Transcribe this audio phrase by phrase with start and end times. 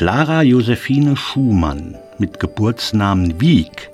[0.00, 3.90] Clara Josephine Schumann mit Geburtsnamen Wieck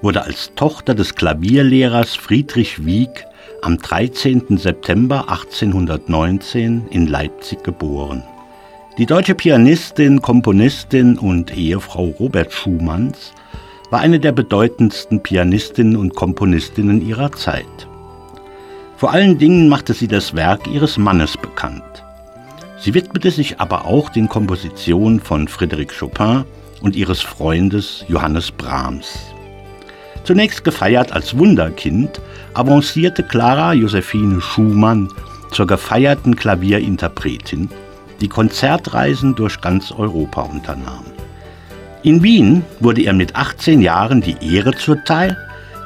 [0.00, 3.26] wurde als Tochter des Klavierlehrers Friedrich Wieck
[3.60, 4.58] am 13.
[4.58, 8.22] September 1819 in Leipzig geboren.
[8.96, 13.32] Die deutsche Pianistin, Komponistin und Ehefrau Robert Schumanns
[13.90, 17.88] war eine der bedeutendsten Pianistinnen und Komponistinnen ihrer Zeit.
[18.96, 22.04] Vor allen Dingen machte sie das Werk ihres Mannes bekannt.
[22.80, 26.44] Sie widmete sich aber auch den Kompositionen von Frédéric Chopin
[26.80, 29.18] und ihres Freundes Johannes Brahms.
[30.24, 32.22] Zunächst gefeiert als Wunderkind,
[32.54, 35.08] avancierte Clara Josephine Schumann
[35.50, 37.68] zur gefeierten Klavierinterpretin,
[38.22, 41.04] die Konzertreisen durch ganz Europa unternahm.
[42.02, 45.36] In Wien wurde ihr mit 18 Jahren die Ehre zuteil,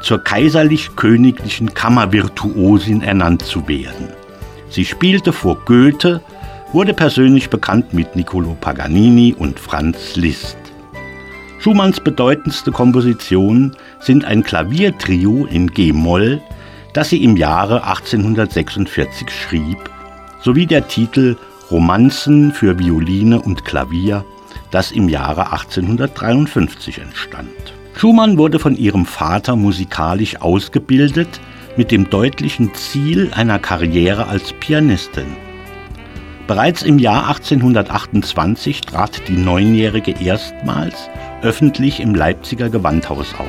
[0.01, 4.11] zur kaiserlich-königlichen Kammervirtuosin ernannt zu werden.
[4.69, 6.20] Sie spielte vor Goethe,
[6.75, 10.58] wurde persönlich bekannt mit Niccolo Paganini und Franz Liszt.
[11.61, 16.42] Schumanns bedeutendste Kompositionen sind ein Klaviertrio in G-Moll,
[16.92, 19.78] das sie im Jahre 1846 schrieb,
[20.42, 21.36] sowie der Titel
[21.70, 24.25] Romanzen für Violine und Klavier,
[24.72, 27.50] das im Jahre 1853 entstand.
[27.94, 31.41] Schumann wurde von ihrem Vater musikalisch ausgebildet,
[31.77, 35.53] mit dem deutlichen Ziel einer Karriere als Pianistin.
[36.47, 41.09] Bereits im Jahr 1828 trat die Neunjährige erstmals
[41.41, 43.47] öffentlich im Leipziger Gewandhaus auf.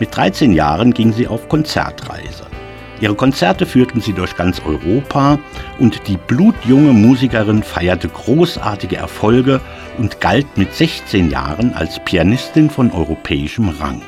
[0.00, 2.46] Mit 13 Jahren ging sie auf Konzertreise.
[3.00, 5.38] Ihre Konzerte führten sie durch ganz Europa
[5.78, 9.60] und die blutjunge Musikerin feierte großartige Erfolge
[9.98, 14.00] und galt mit 16 Jahren als Pianistin von europäischem Rang.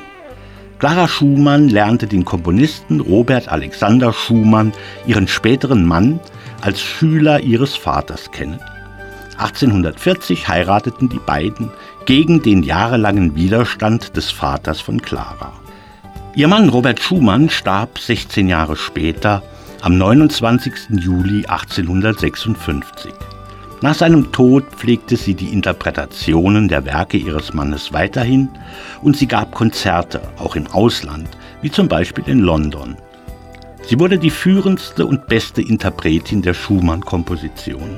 [0.79, 4.71] Clara Schumann lernte den Komponisten Robert Alexander Schumann,
[5.05, 6.21] ihren späteren Mann,
[6.61, 8.61] als Schüler ihres Vaters kennen.
[9.37, 11.69] 1840 heirateten die beiden
[12.05, 15.51] gegen den jahrelangen Widerstand des Vaters von Clara.
[16.35, 19.43] Ihr Mann Robert Schumann starb 16 Jahre später
[19.81, 20.73] am 29.
[20.91, 23.13] Juli 1856.
[23.81, 28.49] Nach seinem Tod pflegte sie die Interpretationen der Werke ihres Mannes weiterhin
[29.01, 31.29] und sie gab Konzerte, auch im Ausland,
[31.61, 32.97] wie zum Beispiel in London.
[33.87, 37.97] Sie wurde die führendste und beste Interpretin der Schumann-Kompositionen.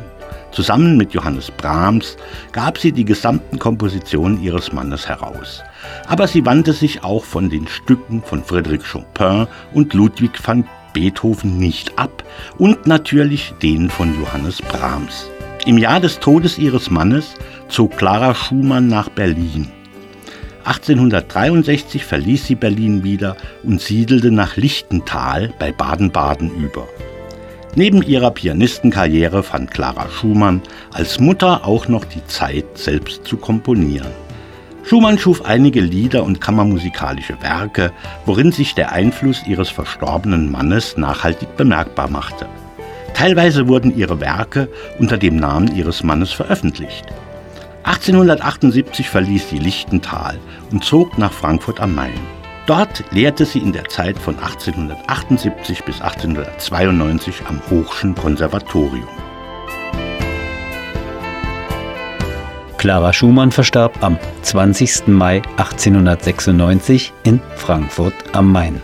[0.52, 2.16] Zusammen mit Johannes Brahms
[2.52, 5.64] gab sie die gesamten Kompositionen ihres Mannes heraus.
[6.08, 11.58] Aber sie wandte sich auch von den Stücken von Frédéric Chopin und Ludwig van Beethoven
[11.58, 12.24] nicht ab
[12.60, 15.28] und natürlich denen von Johannes Brahms.
[15.66, 17.36] Im Jahr des Todes ihres Mannes
[17.70, 19.68] zog Clara Schumann nach Berlin.
[20.64, 26.88] 1863 verließ sie Berlin wieder und siedelte nach Lichtental bei Baden-Baden über.
[27.76, 34.12] Neben ihrer Pianistenkarriere fand Clara Schumann als Mutter auch noch die Zeit, selbst zu komponieren.
[34.84, 37.92] Schumann schuf einige Lieder und kammermusikalische Werke,
[38.26, 42.48] worin sich der Einfluss ihres verstorbenen Mannes nachhaltig bemerkbar machte.
[43.22, 44.68] Teilweise wurden ihre Werke
[44.98, 47.06] unter dem Namen ihres Mannes veröffentlicht.
[47.84, 50.40] 1878 verließ sie Lichtental
[50.72, 52.20] und zog nach Frankfurt am Main.
[52.66, 59.08] Dort lehrte sie in der Zeit von 1878 bis 1892 am Hochschen Konservatorium.
[62.80, 65.10] Clara Schumann verstarb am 20.
[65.10, 68.82] Mai 1896 in Frankfurt am Main.